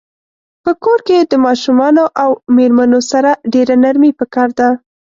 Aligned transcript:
په 0.63 0.71
کور 0.83 0.99
کښی 1.07 1.19
د 1.31 1.33
ماشومانو 1.45 2.03
او 2.23 2.29
میرمنو 2.55 2.99
سره 3.11 3.31
ډیره 3.53 3.75
نرمی 3.83 4.11
پکار 4.19 4.49
ده 4.59 4.69